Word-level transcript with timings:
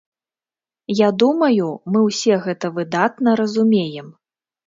Я 0.99 1.09
думаю, 1.23 1.67
мы 1.91 1.99
ўсе 2.07 2.33
гэта 2.47 2.73
выдатна 2.79 3.35
разумеем. 3.43 4.07